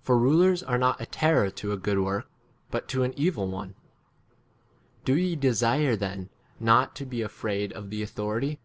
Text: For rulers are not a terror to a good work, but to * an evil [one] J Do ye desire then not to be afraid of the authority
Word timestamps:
For 0.00 0.16
rulers 0.18 0.62
are 0.62 0.78
not 0.78 1.02
a 1.02 1.04
terror 1.04 1.50
to 1.50 1.72
a 1.72 1.76
good 1.76 1.98
work, 1.98 2.26
but 2.70 2.88
to 2.88 3.02
* 3.02 3.02
an 3.02 3.12
evil 3.14 3.46
[one] 3.46 3.74
J 3.74 3.76
Do 5.04 5.14
ye 5.16 5.36
desire 5.36 5.96
then 5.96 6.30
not 6.58 6.96
to 6.96 7.04
be 7.04 7.20
afraid 7.20 7.70
of 7.74 7.90
the 7.90 8.02
authority 8.02 8.58